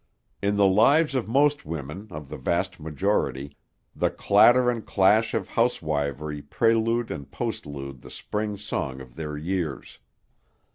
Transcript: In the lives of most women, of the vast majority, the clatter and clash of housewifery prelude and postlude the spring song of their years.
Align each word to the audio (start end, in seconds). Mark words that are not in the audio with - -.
In 0.41 0.55
the 0.55 0.65
lives 0.65 1.13
of 1.13 1.27
most 1.27 1.63
women, 1.63 2.07
of 2.09 2.27
the 2.27 2.37
vast 2.39 2.79
majority, 2.79 3.55
the 3.95 4.09
clatter 4.09 4.67
and 4.71 4.83
clash 4.83 5.35
of 5.35 5.49
housewifery 5.49 6.41
prelude 6.41 7.11
and 7.11 7.29
postlude 7.29 8.01
the 8.01 8.09
spring 8.09 8.57
song 8.57 8.99
of 8.99 9.13
their 9.13 9.37
years. 9.37 9.99